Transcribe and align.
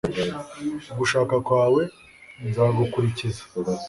ugushaka 0.91 1.35
kwawe 1.47 1.83
nzagukurikiza 2.49 3.43